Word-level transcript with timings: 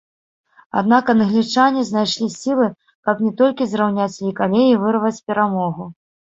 Аднак 0.79 1.11
англічане 1.13 1.83
знайшлі 1.89 2.27
сілы, 2.39 2.67
каб 3.11 3.23
не 3.27 3.31
толькі 3.43 3.63
зраўняць 3.77 4.11
лік, 4.23 4.37
але 4.49 4.61
і 4.73 4.75
вырваць 4.83 5.17
перамогу. 5.31 5.83